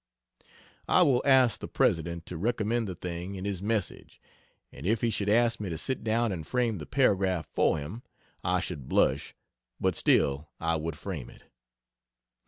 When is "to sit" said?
5.69-6.03